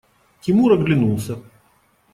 [0.41, 1.37] Тимур оглянулся.